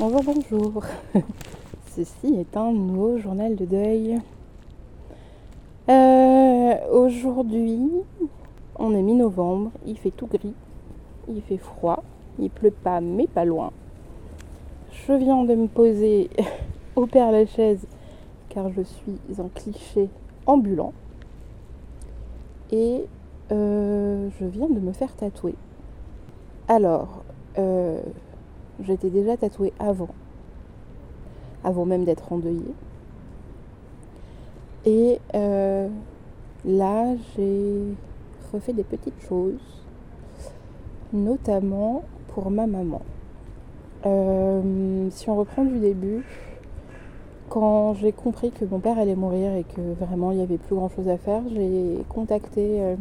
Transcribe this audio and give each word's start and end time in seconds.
Bonjour, 0.00 0.22
bonjour. 0.24 0.82
Ceci 1.94 2.34
est 2.34 2.56
un 2.56 2.72
nouveau 2.72 3.16
journal 3.18 3.54
de 3.54 3.64
deuil. 3.64 4.18
Euh, 5.88 6.74
Aujourd'hui, 6.90 7.88
on 8.74 8.92
est 8.92 9.02
mi-novembre, 9.02 9.70
il 9.86 9.96
fait 9.96 10.10
tout 10.10 10.26
gris, 10.26 10.52
il 11.28 11.40
fait 11.42 11.58
froid, 11.58 12.02
il 12.40 12.50
pleut 12.50 12.72
pas, 12.72 13.00
mais 13.00 13.28
pas 13.28 13.44
loin. 13.44 13.70
Je 14.90 15.12
viens 15.12 15.44
de 15.44 15.54
me 15.54 15.68
poser 15.68 16.28
au 16.96 17.06
Père 17.06 17.30
Lachaise 17.30 17.86
car 18.48 18.72
je 18.72 18.82
suis 18.82 19.20
un 19.38 19.48
cliché 19.54 20.08
ambulant. 20.44 20.92
Et 22.72 23.04
euh, 23.52 24.28
je 24.40 24.44
viens 24.44 24.68
de 24.68 24.80
me 24.80 24.92
faire 24.92 25.14
tatouer. 25.14 25.54
Alors, 26.66 27.22
euh, 27.58 28.00
J'étais 28.82 29.10
déjà 29.10 29.36
tatouée 29.36 29.72
avant, 29.78 30.08
avant 31.62 31.84
même 31.84 32.04
d'être 32.04 32.32
endeuillée. 32.32 32.74
Et 34.84 35.18
euh, 35.34 35.88
là, 36.64 37.14
j'ai 37.36 37.94
refait 38.52 38.72
des 38.72 38.82
petites 38.84 39.20
choses, 39.28 39.84
notamment 41.12 42.02
pour 42.28 42.50
ma 42.50 42.66
maman. 42.66 43.00
Euh, 44.06 45.08
si 45.10 45.30
on 45.30 45.36
reprend 45.36 45.64
du 45.64 45.78
début, 45.78 46.24
quand 47.48 47.94
j'ai 47.94 48.12
compris 48.12 48.50
que 48.50 48.64
mon 48.64 48.80
père 48.80 48.98
allait 48.98 49.14
mourir 49.14 49.52
et 49.54 49.64
que 49.64 49.80
vraiment 50.04 50.32
il 50.32 50.38
n'y 50.38 50.42
avait 50.42 50.58
plus 50.58 50.74
grand 50.74 50.90
chose 50.90 51.08
à 51.08 51.16
faire, 51.16 51.42
j'ai 51.54 52.04
contacté 52.08 52.82
euh, 52.82 52.96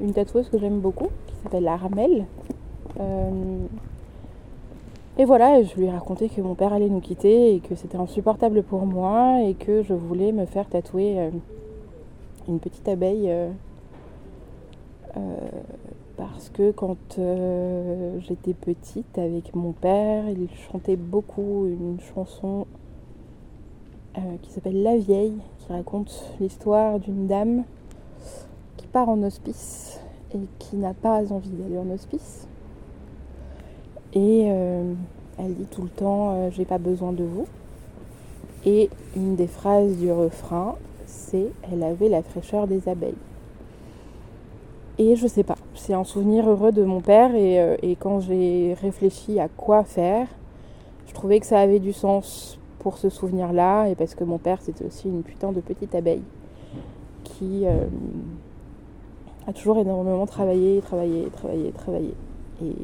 une 0.00 0.12
tatoueuse 0.12 0.48
que 0.48 0.58
j'aime 0.58 0.78
beaucoup, 0.80 1.08
qui 1.26 1.34
s'appelle 1.42 1.68
Armel. 1.68 2.26
Et 5.18 5.26
voilà, 5.26 5.62
je 5.62 5.74
lui 5.74 5.84
ai 5.84 5.90
raconté 5.90 6.30
que 6.30 6.40
mon 6.40 6.54
père 6.54 6.72
allait 6.72 6.88
nous 6.88 7.00
quitter 7.00 7.54
et 7.54 7.60
que 7.60 7.74
c'était 7.74 7.98
insupportable 7.98 8.62
pour 8.62 8.86
moi 8.86 9.42
et 9.42 9.52
que 9.52 9.82
je 9.82 9.92
voulais 9.92 10.32
me 10.32 10.46
faire 10.46 10.66
tatouer 10.66 11.18
euh, 11.18 11.30
une 12.48 12.58
petite 12.58 12.88
abeille 12.88 13.30
euh, 13.30 13.50
euh, 15.18 15.20
parce 16.16 16.48
que 16.48 16.70
quand 16.70 16.96
j'étais 18.20 18.54
petite 18.54 19.18
avec 19.18 19.54
mon 19.54 19.72
père, 19.72 20.30
il 20.30 20.48
chantait 20.70 20.96
beaucoup 20.96 21.66
une 21.66 21.98
chanson 22.14 22.66
qui 24.42 24.50
s'appelle 24.50 24.82
La 24.82 24.96
vieille, 24.96 25.36
qui 25.58 25.72
raconte 25.72 26.34
l'histoire 26.40 26.98
d'une 27.00 27.26
dame 27.26 27.64
qui 28.76 28.86
part 28.86 29.08
en 29.08 29.22
hospice 29.22 30.00
et 30.34 30.40
qui 30.58 30.76
n'a 30.76 30.94
pas 30.94 31.32
envie 31.32 31.50
d'aller 31.50 31.78
en 31.78 31.90
hospice 31.90 32.46
et 34.14 34.46
euh, 34.50 34.92
elle 35.38 35.54
dit 35.54 35.66
tout 35.70 35.82
le 35.82 35.88
temps 35.88 36.34
euh, 36.34 36.50
J'ai 36.50 36.64
pas 36.64 36.78
besoin 36.78 37.12
de 37.12 37.24
vous. 37.24 37.46
Et 38.64 38.90
une 39.16 39.34
des 39.34 39.46
phrases 39.46 39.96
du 39.96 40.12
refrain, 40.12 40.76
c'est 41.06 41.46
Elle 41.70 41.82
avait 41.82 42.08
la 42.08 42.22
fraîcheur 42.22 42.66
des 42.66 42.88
abeilles. 42.88 43.14
Et 44.98 45.16
je 45.16 45.26
sais 45.26 45.42
pas, 45.42 45.56
c'est 45.74 45.94
un 45.94 46.04
souvenir 46.04 46.48
heureux 46.48 46.70
de 46.70 46.84
mon 46.84 47.00
père. 47.00 47.34
Et, 47.34 47.58
euh, 47.58 47.76
et 47.82 47.96
quand 47.96 48.20
j'ai 48.20 48.76
réfléchi 48.80 49.40
à 49.40 49.48
quoi 49.48 49.82
faire, 49.84 50.28
je 51.06 51.14
trouvais 51.14 51.40
que 51.40 51.46
ça 51.46 51.58
avait 51.60 51.80
du 51.80 51.92
sens 51.92 52.58
pour 52.78 52.98
ce 52.98 53.08
souvenir-là. 53.08 53.88
Et 53.88 53.94
parce 53.94 54.14
que 54.14 54.24
mon 54.24 54.38
père, 54.38 54.60
c'était 54.60 54.84
aussi 54.84 55.08
une 55.08 55.22
putain 55.22 55.52
de 55.52 55.60
petite 55.60 55.94
abeille 55.94 56.22
qui 57.24 57.64
a 59.46 59.52
toujours 59.52 59.78
énormément 59.78 60.26
travaillé, 60.26 60.80
travaillé, 60.82 61.28
travaillé, 61.32 61.72
travaillé. 61.72 62.14
Et 62.62 62.74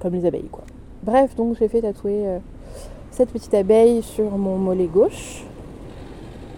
comme 0.00 0.14
les 0.14 0.26
abeilles 0.26 0.48
quoi. 0.50 0.64
Bref, 1.02 1.34
donc 1.36 1.56
j'ai 1.58 1.68
fait 1.68 1.82
tatouer 1.82 2.26
euh, 2.26 2.38
cette 3.10 3.30
petite 3.30 3.52
abeille 3.54 4.02
sur 4.02 4.30
mon 4.38 4.56
mollet 4.56 4.86
gauche. 4.86 5.44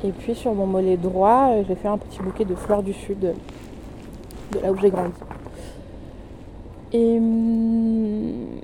Et 0.04 0.10
puis 0.10 0.34
sur 0.34 0.54
mon 0.54 0.66
mollet 0.66 0.96
droit, 0.96 1.50
euh, 1.50 1.64
j'ai 1.66 1.74
fait 1.74 1.88
un 1.88 1.98
petit 1.98 2.20
bouquet 2.20 2.44
de 2.44 2.54
fleurs 2.54 2.82
du 2.82 2.92
sud 2.92 3.18
de 3.18 4.60
là 4.60 4.70
où 4.70 4.76
j'ai 4.78 4.90
grandi. 4.90 5.18
Et 6.92 7.18
hum, 7.18 8.60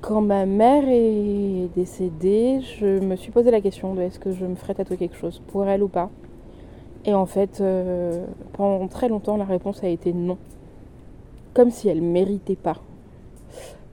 quand 0.00 0.22
ma 0.22 0.46
mère 0.46 0.84
est 0.86 1.68
décédée, 1.76 2.60
je 2.78 2.98
me 3.00 3.16
suis 3.16 3.30
posé 3.30 3.50
la 3.50 3.60
question 3.60 3.94
de 3.94 4.02
est-ce 4.02 4.18
que 4.18 4.32
je 4.32 4.46
me 4.46 4.54
ferais 4.54 4.74
tatouer 4.74 4.96
quelque 4.96 5.16
chose 5.16 5.42
pour 5.48 5.66
elle 5.66 5.82
ou 5.82 5.88
pas. 5.88 6.08
Et 7.04 7.12
en 7.12 7.26
fait, 7.26 7.60
euh, 7.60 8.24
pendant 8.54 8.88
très 8.88 9.08
longtemps, 9.08 9.36
la 9.36 9.44
réponse 9.44 9.84
a 9.84 9.88
été 9.88 10.12
non. 10.12 10.38
Comme 11.54 11.70
si 11.70 11.88
elle 11.88 12.00
méritait 12.00 12.56
pas 12.56 12.76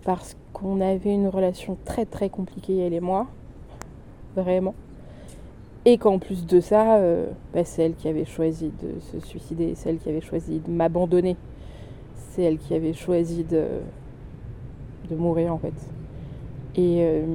parce 0.04 0.36
qu'on 0.52 0.82
avait 0.82 1.14
une 1.14 1.28
relation 1.28 1.78
très 1.86 2.06
très 2.06 2.30
compliquée, 2.30 2.78
elle 2.78 2.94
et 2.94 3.00
moi, 3.00 3.28
vraiment. 4.36 4.76
Et 5.86 5.98
qu'en 5.98 6.20
plus 6.20 6.46
de 6.46 6.60
ça, 6.62 6.98
euh, 6.98 7.28
bah, 7.54 7.66
c'est 7.66 7.84
elle 7.84 7.96
qui 7.96 8.08
avait 8.08 8.26
choisi 8.26 8.72
de 8.82 9.00
se 9.00 9.20
suicider, 9.26 9.74
c'est 9.76 9.90
elle 9.90 9.98
qui 9.98 10.10
avait 10.10 10.22
choisi 10.22 10.60
de 10.60 10.72
m'abandonner, 10.72 11.36
c'est 12.16 12.44
elle 12.44 12.58
qui 12.58 12.74
avait 12.74 12.94
choisi 12.94 13.44
de, 13.44 13.66
de 15.10 15.16
mourir 15.16 15.54
en 15.54 15.58
fait. 15.58 15.74
Et, 16.76 17.00
euh, 17.02 17.26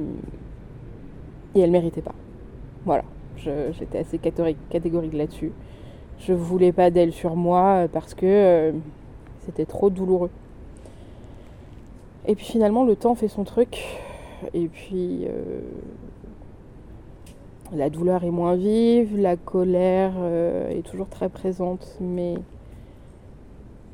et 1.55 1.59
elle 1.59 1.71
méritait 1.71 2.01
pas. 2.01 2.15
Voilà, 2.85 3.03
j'étais 3.37 3.99
assez 3.99 4.17
catégorique 4.17 5.13
là-dessus. 5.13 5.51
Je 6.19 6.33
voulais 6.33 6.71
pas 6.71 6.89
d'elle 6.89 7.13
sur 7.13 7.35
moi 7.35 7.87
parce 7.91 8.13
que 8.13 8.25
euh, 8.25 8.71
c'était 9.45 9.65
trop 9.65 9.89
douloureux. 9.89 10.31
Et 12.29 12.35
puis 12.35 12.45
finalement, 12.45 12.83
le 12.83 12.95
temps 12.95 13.15
fait 13.15 13.27
son 13.27 13.43
truc. 13.43 13.83
Et 14.53 14.67
puis, 14.67 15.25
euh, 15.25 15.61
la 17.73 17.89
douleur 17.89 18.23
est 18.23 18.29
moins 18.29 18.55
vive, 18.55 19.19
la 19.19 19.35
colère 19.35 20.13
euh, 20.19 20.69
est 20.69 20.83
toujours 20.83 21.09
très 21.09 21.27
présente, 21.27 21.97
mais 21.99 22.35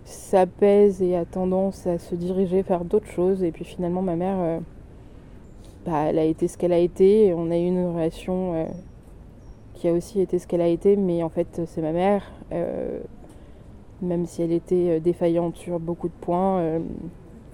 ça 0.04 0.46
pèse 0.46 1.02
et 1.02 1.16
a 1.16 1.24
tendance 1.24 1.88
à 1.88 1.98
se 1.98 2.14
diriger 2.14 2.62
vers 2.62 2.84
d'autres 2.84 3.08
choses. 3.08 3.42
Et 3.42 3.54
puis 3.54 3.64
finalement, 3.64 4.02
ma 4.02 4.18
mère, 4.18 4.38
euh, 4.38 4.60
bah, 5.86 6.08
elle 6.10 6.20
a 6.20 6.26
été 6.26 6.50
ce 6.50 6.58
qu'elle 6.58 6.74
a 6.74 6.78
été. 6.80 7.34
On 7.34 7.50
a 7.52 7.58
eu 7.58 7.68
une 7.68 7.88
relation 7.88 8.68
qui 9.76 9.88
a 9.88 9.94
aussi 9.94 10.20
été 10.20 10.40
ce 10.40 10.46
qu'elle 10.48 10.60
a 10.60 10.68
été, 10.68 10.98
mais 10.98 11.24
en 11.24 11.30
fait, 11.30 11.62
c'est 11.68 11.82
ma 11.82 11.94
mère. 11.94 12.34
même 14.02 14.26
si 14.26 14.42
elle 14.42 14.52
était 14.52 15.00
défaillante 15.00 15.56
sur 15.56 15.80
beaucoup 15.80 16.10
de 16.10 16.14
points 16.20 16.82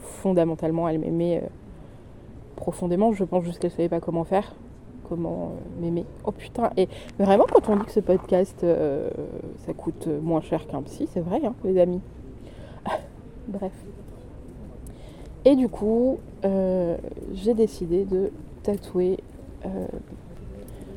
fondamentalement, 0.02 0.88
elle 0.90 1.00
m'aimait 1.00 1.38
euh, 1.44 1.48
profondément. 2.56 3.14
Je 3.14 3.24
pense 3.24 3.44
juste 3.44 3.60
qu'elle 3.60 3.72
savait 3.72 3.90
pas 3.90 4.00
comment 4.00 4.24
faire, 4.24 4.54
comment 5.08 5.54
euh, 5.54 5.82
m'aimer. 5.82 6.06
Oh 6.26 6.32
putain, 6.32 6.72
et 6.78 6.88
vraiment, 7.20 7.46
quand 7.52 7.70
on 7.70 7.78
dit 7.78 7.86
que 7.86 7.92
ce 7.92 8.00
podcast, 8.00 8.64
euh, 8.64 9.10
ça 9.66 9.74
coûte 9.74 10.08
moins 10.08 10.42
cher 10.42 10.68
qu'un 10.68 10.82
psy, 10.84 11.08
c'est 11.12 11.22
vrai, 11.22 11.42
hein, 11.44 11.54
les 11.64 11.80
amis. 11.80 12.02
Bref. 13.48 13.74
Et 15.44 15.56
du 15.56 15.70
coup, 15.70 16.20
j'ai 17.34 17.56
décidé 17.56 18.06
de 18.06 18.32
tatouer 18.62 19.18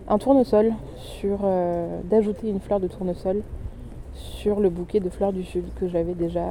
un 0.07 0.19
tournesol 0.19 0.75
sur 0.99 1.39
d'ajouter 2.05 2.51
une 2.51 2.61
fleur 2.61 2.79
de 2.79 2.87
tournesol 2.87 3.41
sur 4.13 4.61
le 4.61 4.69
bouquet 4.69 5.01
de 5.01 5.09
fleurs 5.09 5.33
du 5.33 5.45
sud 5.45 5.65
que 5.81 5.89
j'avais 5.89 6.13
déjà 6.13 6.45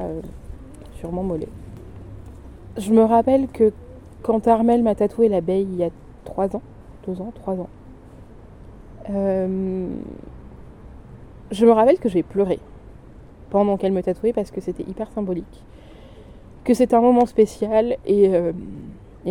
sur 0.96 1.12
mon 1.12 1.22
mollet. 1.22 1.50
Je 2.76 2.92
me 2.92 3.04
rappelle 3.04 3.48
que 3.50 3.72
quand 4.24 4.48
Armel 4.48 4.82
m'a 4.82 4.96
tatoué 4.96 5.30
l'abeille 5.30 5.68
il 5.70 5.76
y 5.76 5.84
a 5.84 5.90
3 6.26 6.56
ans, 6.56 6.62
2 7.06 7.22
ans, 7.22 7.32
3 7.36 7.54
ans, 7.60 7.70
euh, 9.12 9.88
je 11.52 11.66
me 11.68 11.72
rappelle 11.72 12.00
que 12.00 12.10
j'ai 12.10 12.24
pleuré 12.24 12.58
pendant 13.52 13.78
qu'elle 13.78 13.92
me 13.92 14.02
tatouait 14.02 14.34
parce 14.34 14.50
que 14.50 14.60
c'était 14.60 14.82
hyper 14.84 15.12
symbolique. 15.12 15.64
Que 16.64 16.74
c'était 16.74 16.96
un 16.96 17.02
moment 17.02 17.28
spécial 17.28 17.98
et, 18.08 18.34
euh, 18.34 18.54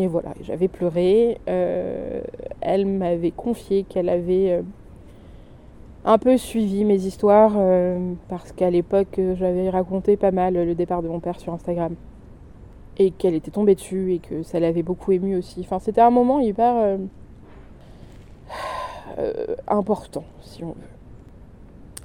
voilà, 0.08 0.34
j'avais 0.42 0.68
pleuré. 0.68 1.40
Euh, 1.48 2.20
elle 2.60 2.86
m'avait 2.86 3.32
confié 3.32 3.82
qu'elle 3.82 4.08
avait 4.08 4.62
un 6.04 6.18
peu 6.18 6.36
suivi 6.36 6.84
mes 6.84 7.06
histoires 7.06 7.56
parce 8.28 8.52
qu'à 8.52 8.70
l'époque 8.70 9.20
j'avais 9.34 9.68
raconté 9.68 10.16
pas 10.16 10.30
mal 10.30 10.54
le 10.54 10.74
départ 10.76 11.02
de 11.02 11.08
mon 11.08 11.18
père 11.18 11.40
sur 11.40 11.52
Instagram 11.52 11.96
et 12.98 13.10
qu'elle 13.10 13.34
était 13.34 13.50
tombée 13.50 13.74
dessus 13.74 14.14
et 14.14 14.18
que 14.18 14.42
ça 14.42 14.60
l'avait 14.60 14.82
beaucoup 14.82 15.12
ému 15.12 15.36
aussi. 15.36 15.60
Enfin, 15.60 15.78
c'était 15.78 16.00
un 16.00 16.10
moment 16.10 16.40
hyper 16.40 16.74
euh, 16.76 16.96
euh, 19.18 19.56
important, 19.66 20.24
si 20.40 20.62
on 20.62 20.68
veut. 20.68 20.74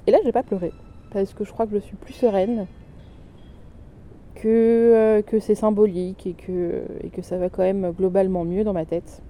Et 0.06 0.10
là, 0.10 0.18
j'ai 0.24 0.32
pas 0.32 0.42
pleuré 0.42 0.72
parce 1.12 1.34
que 1.34 1.44
je 1.44 1.52
crois 1.52 1.66
que 1.66 1.74
je 1.74 1.78
suis 1.80 1.96
plus 1.96 2.14
sereine, 2.14 2.66
que, 4.34 4.48
euh, 4.48 5.22
que 5.22 5.40
c'est 5.40 5.54
symbolique 5.54 6.26
et 6.26 6.34
que, 6.34 6.82
et 7.02 7.08
que 7.08 7.22
ça 7.22 7.38
va 7.38 7.48
quand 7.48 7.62
même 7.62 7.92
globalement 7.92 8.44
mieux 8.44 8.64
dans 8.64 8.72
ma 8.74 8.84
tête. 8.84 9.22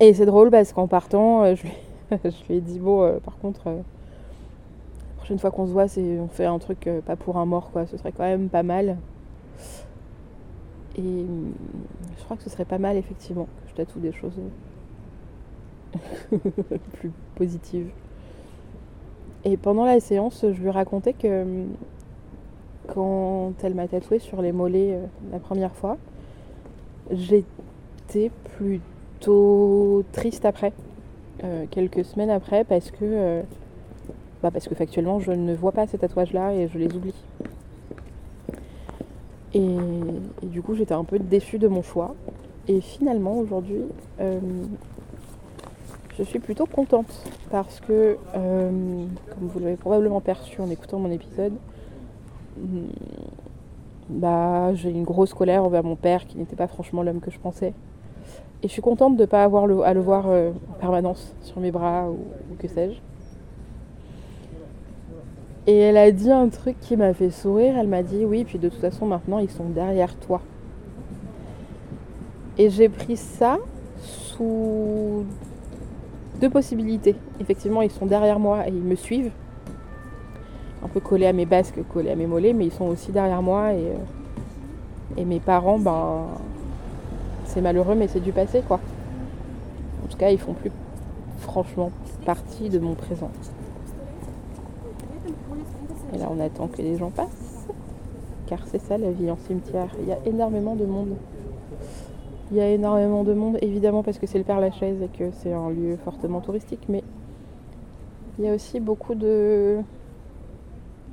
Et 0.00 0.14
c'est 0.14 0.26
drôle 0.26 0.50
parce 0.50 0.72
qu'en 0.72 0.88
partant, 0.88 1.54
je 1.54 1.62
lui, 1.62 1.72
je 2.24 2.52
ai 2.52 2.60
dit 2.60 2.78
bon, 2.78 3.18
par 3.20 3.38
contre, 3.38 3.66
la 3.66 3.82
prochaine 5.16 5.38
fois 5.38 5.50
qu'on 5.50 5.66
se 5.66 5.72
voit, 5.72 5.88
c'est 5.88 6.18
on 6.18 6.28
fait 6.28 6.46
un 6.46 6.58
truc 6.58 6.88
pas 7.06 7.16
pour 7.16 7.36
un 7.36 7.46
mort, 7.46 7.70
quoi. 7.70 7.86
Ce 7.86 7.96
serait 7.96 8.12
quand 8.12 8.24
même 8.24 8.48
pas 8.48 8.62
mal. 8.62 8.96
Et 10.96 11.00
hum, 11.00 11.52
je 12.18 12.24
crois 12.24 12.36
que 12.36 12.42
ce 12.42 12.50
serait 12.50 12.64
pas 12.64 12.78
mal 12.78 12.96
effectivement 12.96 13.44
que 13.44 13.70
je 13.70 13.74
tatoue 13.74 14.00
des 14.00 14.12
choses 14.12 14.38
plus 16.94 17.10
positives. 17.34 17.90
Et 19.44 19.56
pendant 19.56 19.84
la 19.84 20.00
séance, 20.00 20.42
je 20.42 20.62
lui 20.62 20.70
racontais 20.70 21.14
que 21.14 21.42
hum, 21.42 21.68
quand 22.88 23.52
elle 23.62 23.74
m'a 23.74 23.88
tatoué 23.88 24.18
sur 24.18 24.42
les 24.42 24.52
mollets 24.52 24.94
euh, 24.94 25.06
la 25.30 25.38
première 25.38 25.74
fois, 25.74 25.96
j'étais 27.10 28.30
plutôt 28.56 30.04
triste 30.12 30.44
après, 30.44 30.72
euh, 31.44 31.64
quelques 31.70 32.04
semaines 32.04 32.30
après, 32.30 32.64
parce 32.64 32.90
que, 32.90 32.98
euh, 33.02 33.42
bah 34.42 34.50
parce 34.50 34.68
que 34.68 34.74
factuellement 34.74 35.20
je 35.20 35.32
ne 35.32 35.54
vois 35.54 35.72
pas 35.72 35.86
ces 35.86 35.98
tatouages-là 35.98 36.54
et 36.54 36.68
je 36.68 36.78
les 36.78 36.94
oublie. 36.94 37.14
Et, 39.54 39.76
du 40.52 40.62
coup 40.62 40.74
j'étais 40.74 40.94
un 40.94 41.04
peu 41.04 41.18
déçue 41.18 41.58
de 41.58 41.68
mon 41.68 41.82
choix. 41.82 42.14
Et 42.68 42.80
finalement 42.80 43.38
aujourd'hui, 43.38 43.82
je 44.20 46.22
suis 46.22 46.38
plutôt 46.38 46.66
contente 46.66 47.12
parce 47.50 47.80
que, 47.80 48.16
comme 48.32 49.08
vous 49.40 49.58
l'avez 49.58 49.76
probablement 49.76 50.20
perçu 50.20 50.60
en 50.60 50.70
écoutant 50.70 51.00
mon 51.00 51.10
épisode, 51.10 51.54
Hmm. 52.56 52.88
bah, 54.10 54.74
j'ai 54.74 54.90
une 54.90 55.04
grosse 55.04 55.32
colère 55.32 55.64
envers 55.64 55.82
mon 55.82 55.96
père 55.96 56.26
qui 56.26 56.36
n'était 56.36 56.56
pas 56.56 56.66
franchement 56.66 57.02
l'homme 57.02 57.20
que 57.20 57.30
je 57.30 57.38
pensais. 57.38 57.72
Et 58.62 58.68
je 58.68 58.72
suis 58.72 58.82
contente 58.82 59.16
de 59.16 59.22
ne 59.22 59.26
pas 59.26 59.42
avoir 59.42 59.64
à 59.64 59.94
le 59.94 60.00
voir 60.00 60.28
euh, 60.28 60.52
en 60.70 60.78
permanence 60.78 61.34
sur 61.40 61.60
mes 61.60 61.72
bras 61.72 62.10
ou, 62.10 62.18
que 62.58 62.68
sais-je. 62.68 63.00
Et 65.66 65.76
elle 65.76 65.96
a 65.96 66.10
dit 66.10 66.30
un 66.30 66.48
truc 66.48 66.76
qui 66.80 66.96
m'a 66.96 67.14
fait 67.14 67.30
sourire. 67.30 67.74
Elle 67.78 67.88
m'a 67.88 68.02
dit 68.02 68.24
oui, 68.24 68.44
puis 68.44 68.58
de 68.58 68.68
toute 68.68 68.80
façon 68.80 69.06
maintenant 69.06 69.38
ils 69.38 69.50
sont 69.50 69.68
derrière 69.68 70.14
toi. 70.16 70.40
Et 72.58 72.68
j'ai 72.68 72.88
pris 72.88 73.16
ça 73.16 73.58
sous 74.02 75.24
deux 76.40 76.50
possibilités. 76.50 77.14
Effectivement, 77.40 77.82
ils 77.82 77.90
sont 77.90 78.06
derrière 78.06 78.38
moi 78.38 78.66
et 78.66 78.70
ils 78.70 78.82
me 78.82 78.96
suivent 78.96 79.30
un 80.84 80.88
peu 80.88 81.00
collés 81.00 81.26
à 81.26 81.32
mes 81.32 81.46
basques, 81.46 81.78
collés 81.92 82.10
à 82.10 82.16
mes 82.16 82.26
mollets, 82.26 82.52
mais 82.52 82.66
ils 82.66 82.72
sont 82.72 82.86
aussi 82.86 83.12
derrière 83.12 83.40
moi 83.42 83.72
et, 83.72 83.92
euh, 85.18 85.24
mes 85.24 85.40
parents, 85.40 85.78
ben 85.78 86.26
c'est 87.44 87.60
malheureux 87.60 87.94
mais 87.94 88.08
c'est 88.08 88.20
du 88.20 88.32
passé 88.32 88.62
quoi. 88.66 88.80
En 90.04 90.08
tout 90.08 90.16
cas 90.16 90.30
ils 90.30 90.38
font 90.38 90.54
plus 90.54 90.72
franchement 91.38 91.92
partie 92.24 92.68
de 92.68 92.78
mon 92.78 92.94
présent. 92.94 93.30
Et 96.14 96.18
là 96.18 96.28
on 96.30 96.40
attend 96.40 96.68
que 96.68 96.82
les 96.82 96.96
gens 96.96 97.10
passent. 97.10 97.66
Car 98.46 98.60
c'est 98.66 98.80
ça 98.80 98.98
la 98.98 99.10
vie 99.10 99.30
en 99.30 99.36
cimetière. 99.36 99.88
Il 100.00 100.08
y 100.08 100.12
a 100.12 100.18
énormément 100.26 100.76
de 100.76 100.84
monde. 100.84 101.16
Il 102.50 102.58
y 102.58 102.60
a 102.60 102.68
énormément 102.68 103.24
de 103.24 103.32
monde, 103.32 103.56
évidemment 103.62 104.02
parce 104.02 104.18
que 104.18 104.26
c'est 104.26 104.36
le 104.38 104.44
Père 104.44 104.60
Lachaise 104.60 105.00
et 105.00 105.08
que 105.08 105.30
c'est 105.32 105.54
un 105.54 105.70
lieu 105.70 105.96
fortement 106.04 106.40
touristique, 106.40 106.84
mais 106.88 107.02
il 108.38 108.44
y 108.44 108.48
a 108.48 108.54
aussi 108.54 108.78
beaucoup 108.78 109.14
de 109.14 109.78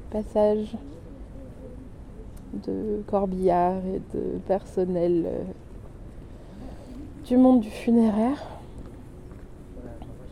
passage 0.10 0.76
de 2.54 3.02
corbillards 3.08 3.86
et 3.86 4.02
de 4.18 4.40
personnel 4.48 5.24
euh, 5.28 5.44
du 7.26 7.38
monde 7.38 7.62
du 7.62 7.70
funéraire. 7.70 8.59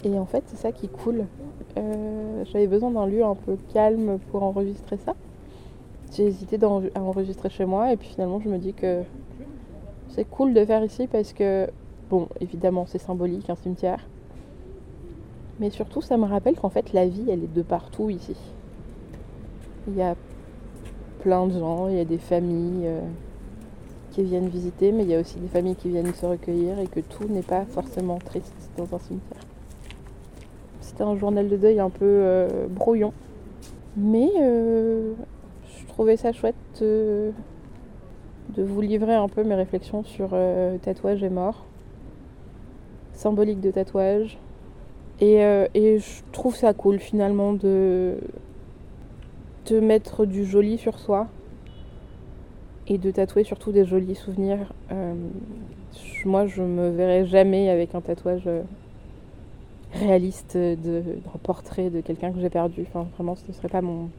Et 0.08 0.18
en 0.18 0.26
fait, 0.26 0.44
c'est 0.48 0.56
ça 0.56 0.72
qui 0.72 0.88
coule. 0.88 1.26
Euh, 1.78 2.44
j'avais 2.46 2.68
besoin 2.68 2.92
d'un 2.92 3.06
lieu 3.06 3.26
un 3.26 3.36
peu 3.36 3.58
calme 3.74 4.20
pour 4.32 4.42
enregistrer 4.44 4.98
ça. 4.98 5.16
J'ai 6.14 6.28
hésité 6.28 6.58
à 6.96 7.02
enregistrer 7.02 7.50
chez 7.50 7.66
moi 7.66 7.92
et 7.92 7.98
puis 7.98 8.08
finalement 8.08 8.40
je 8.40 8.48
me 8.48 8.58
dis 8.58 8.74
que 8.74 9.04
c'est 10.10 10.24
cool 10.24 10.54
de 10.54 10.64
faire 10.64 10.82
ici 10.86 11.08
parce 11.08 11.34
que, 11.34 11.68
bon, 12.10 12.30
évidemment 12.40 12.86
c'est 12.86 13.00
symbolique, 13.00 13.50
un 13.50 13.56
cimetière. 13.56 14.08
Mais 15.60 15.70
surtout 15.72 16.02
ça 16.02 16.16
me 16.16 16.26
rappelle 16.26 16.56
qu'en 16.56 16.70
fait 16.70 16.94
la 16.94 17.06
vie 17.06 17.26
elle 17.30 17.44
est 17.44 17.54
de 17.54 17.62
partout 17.62 18.10
ici. 18.10 18.38
Il 19.90 19.98
y 19.98 20.02
a 20.02 20.16
plein 21.20 21.48
de 21.48 21.60
gens, 21.60 21.90
il 21.90 21.98
y 21.98 22.00
a 22.00 22.06
des 22.06 22.18
familles 22.18 22.86
euh, 22.86 23.02
qui 24.12 24.24
viennent 24.24 24.48
visiter, 24.48 24.94
mais 24.94 25.04
il 25.04 25.10
y 25.10 25.16
a 25.16 25.20
aussi 25.20 25.38
des 25.40 25.50
familles 25.50 25.76
qui 25.76 25.90
viennent 25.90 26.14
se 26.14 26.26
recueillir 26.26 26.80
et 26.80 26.88
que 26.88 27.02
tout 27.02 27.26
n'est 27.28 27.42
pas 27.42 27.66
forcément 27.66 28.20
triste 28.20 28.72
dans 28.78 28.96
un 28.96 29.00
cimetière. 29.00 29.42
C'était 30.88 31.04
un 31.04 31.18
journal 31.18 31.50
de 31.50 31.58
deuil 31.58 31.80
un 31.80 31.90
peu 31.90 32.06
euh, 32.06 32.68
brouillon, 32.70 33.14
mais 33.98 34.30
euh, 34.40 35.14
je 35.78 35.86
trouvais 35.88 36.18
ça 36.18 36.32
chouette 36.32 36.56
de, 36.82 37.32
vous 38.58 38.82
livrer 38.82 39.14
un 39.14 39.28
peu 39.28 39.44
mes 39.44 39.56
réflexions 39.56 40.04
sur 40.04 40.30
tatouage 40.82 41.24
et 41.24 41.30
mort, 41.30 41.66
symbolique 43.14 43.60
de 43.60 43.70
tatouage. 43.70 44.40
Et, 45.20 45.36
et 45.74 46.00
je 46.00 46.24
trouve 46.32 46.56
ça 46.56 46.74
cool 46.74 47.00
finalement 47.00 47.54
de, 47.54 48.18
de 49.68 49.80
mettre 49.80 50.26
du 50.26 50.46
joli 50.46 50.78
sur 50.78 50.98
soi 50.98 51.28
et 52.88 52.98
de 52.98 53.12
tatouer 53.12 53.44
surtout 53.44 53.72
des 53.72 53.86
jolis 53.86 54.16
souvenirs. 54.16 54.74
Euh, 54.92 55.14
moi, 56.26 56.46
je 56.48 56.62
me 56.62 56.90
verrais 56.90 57.26
jamais 57.26 57.70
avec 57.70 57.96
un 57.96 58.02
tatouage 58.02 58.44
euh, 58.48 58.62
réaliste 59.94 60.58
d'un 60.58 61.02
portrait 61.44 61.90
de 61.90 62.02
quelqu'un 62.02 62.32
que 62.32 62.40
j'ai 62.40 62.50
perdu. 62.50 62.86
Enfin, 62.88 63.08
vraiment, 63.16 63.36
ce 63.36 63.48
ne 63.48 63.54
serait 63.54 63.70
pas 63.70 63.82
mon. 63.82 64.10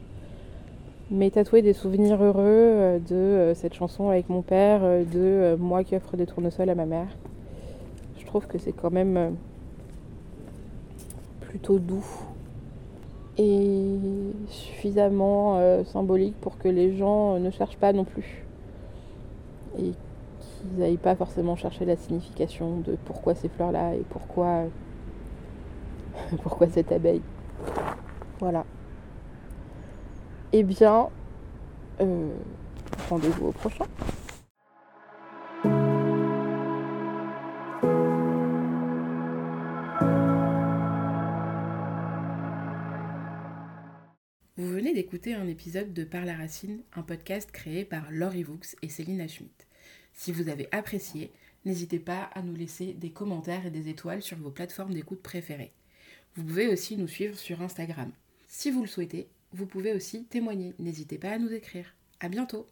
Mais 1.11 1.31
tatouer 1.31 1.61
des 1.61 1.73
souvenirs 1.73 2.21
heureux 2.21 2.43
euh, 2.43 2.99
de 2.99 3.53
cette 3.55 3.73
chanson 3.73 4.09
avec 4.09 4.29
mon 4.29 4.41
père, 4.41 4.81
de 4.81 5.55
moi 5.59 5.83
qui 5.83 5.95
offre 5.95 6.15
des 6.17 6.27
tournesols 6.27 6.69
à 6.69 6.75
ma 6.75 6.85
mère. 6.85 7.07
Je 8.19 8.25
trouve 8.25 8.45
que 8.45 8.59
c'est 8.59 8.73
quand 8.73 8.91
même 8.91 9.35
plutôt 11.41 11.79
doux 11.79 12.05
et 13.39 13.97
suffisamment 14.49 15.57
euh, 15.57 15.85
symbolique 15.85 16.35
pour 16.41 16.57
que 16.57 16.67
les 16.67 16.97
gens 16.97 17.35
euh, 17.35 17.39
ne 17.39 17.49
cherchent 17.49 17.77
pas 17.77 17.93
non 17.93 18.03
plus. 18.03 18.43
Et 19.77 19.91
qu'ils 19.91 20.77
n'aillent 20.77 20.97
pas 20.97 21.15
forcément 21.15 21.55
chercher 21.55 21.85
la 21.85 21.95
signification 21.95 22.79
de 22.85 22.97
pourquoi 23.05 23.35
ces 23.35 23.47
fleurs-là 23.47 23.95
et 23.95 24.03
pourquoi, 24.09 24.63
pourquoi 26.43 26.67
cette 26.69 26.91
abeille? 26.91 27.21
Voilà. 28.39 28.65
Eh 30.51 30.63
bien, 30.63 31.09
euh, 32.01 32.29
rendez-vous 33.09 33.47
au 33.47 33.51
prochain. 33.51 33.85
d'écouter 44.93 45.33
un 45.33 45.47
épisode 45.47 45.93
de 45.93 46.03
Par 46.03 46.25
la 46.25 46.35
Racine, 46.35 46.81
un 46.93 47.03
podcast 47.03 47.51
créé 47.51 47.85
par 47.85 48.11
Laurie 48.11 48.43
Vaux 48.43 48.59
et 48.81 48.89
Céline 48.89 49.27
Schmidt. 49.29 49.65
Si 50.13 50.33
vous 50.33 50.49
avez 50.49 50.67
apprécié, 50.73 51.31
n'hésitez 51.63 51.99
pas 51.99 52.29
à 52.33 52.41
nous 52.41 52.53
laisser 52.53 52.93
des 52.93 53.09
commentaires 53.09 53.65
et 53.65 53.71
des 53.71 53.87
étoiles 53.87 54.21
sur 54.21 54.37
vos 54.37 54.51
plateformes 54.51 54.93
d'écoute 54.93 55.21
préférées. 55.21 55.71
Vous 56.35 56.43
pouvez 56.43 56.67
aussi 56.67 56.97
nous 56.97 57.07
suivre 57.07 57.37
sur 57.37 57.61
Instagram. 57.61 58.11
Si 58.47 58.71
vous 58.71 58.81
le 58.81 58.87
souhaitez, 58.87 59.27
vous 59.53 59.65
pouvez 59.65 59.93
aussi 59.93 60.25
témoigner. 60.25 60.73
N'hésitez 60.79 61.17
pas 61.17 61.31
à 61.31 61.39
nous 61.39 61.51
écrire. 61.53 61.95
À 62.19 62.29
bientôt! 62.29 62.67